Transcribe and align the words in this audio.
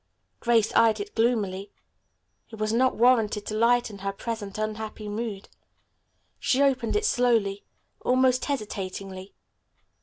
Grace 0.39 0.73
eyed 0.73 0.99
it 0.99 1.13
gloomily. 1.13 1.71
It 2.49 2.55
was 2.55 2.73
not 2.73 2.95
warranted 2.95 3.45
to 3.45 3.53
lighten 3.53 3.99
her 3.99 4.11
present 4.11 4.57
unhappy 4.57 5.07
mood. 5.07 5.47
She 6.39 6.63
opened 6.63 6.95
it 6.95 7.05
slowly, 7.05 7.65
almost 8.03 8.45
hesitatingly. 8.45 9.35